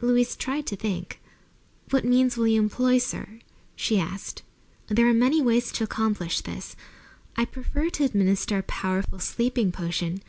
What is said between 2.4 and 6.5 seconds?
you employ, sir?" she asked. "There are many ways to accomplish